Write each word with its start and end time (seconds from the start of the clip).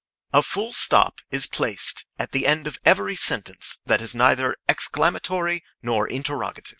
A 0.33 0.41
full 0.41 0.71
stop 0.71 1.19
is 1.29 1.45
placed 1.45 2.05
at 2.17 2.31
the 2.31 2.47
end 2.47 2.65
of 2.65 2.79
every 2.83 3.15
sentence 3.15 3.83
that 3.85 4.01
is 4.01 4.15
neither 4.15 4.57
exclamatory 4.67 5.63
nor 5.83 6.07
interrogative. 6.07 6.69